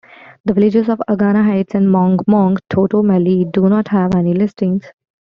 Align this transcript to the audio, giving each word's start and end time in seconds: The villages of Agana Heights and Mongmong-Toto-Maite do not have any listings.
The 0.45 0.53
villages 0.55 0.89
of 0.89 0.99
Agana 1.07 1.45
Heights 1.45 1.75
and 1.75 1.85
Mongmong-Toto-Maite 1.85 3.51
do 3.51 3.69
not 3.69 3.89
have 3.89 4.15
any 4.15 4.33
listings. 4.33 4.91